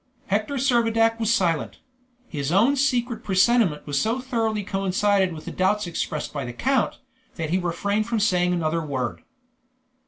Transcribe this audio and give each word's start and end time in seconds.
Hector 0.29 0.55
Servadac 0.55 1.19
was 1.19 1.31
silent; 1.31 1.77
his 2.27 2.51
own 2.51 2.75
secret 2.75 3.23
presentiment 3.23 3.83
so 3.93 4.19
thoroughly 4.19 4.63
coincided 4.63 5.31
with 5.31 5.45
the 5.45 5.51
doubts 5.51 5.85
expressed 5.85 6.33
by 6.33 6.43
the 6.43 6.53
count, 6.53 6.97
that 7.35 7.51
he 7.51 7.59
refrained 7.59 8.07
from 8.07 8.19
saying 8.19 8.51
another 8.51 8.83
word. 8.83 9.21